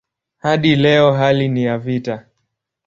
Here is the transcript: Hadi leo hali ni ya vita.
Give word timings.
Hadi 0.37 0.75
leo 0.75 1.13
hali 1.13 1.47
ni 1.47 1.63
ya 1.63 1.77
vita. 1.77 2.25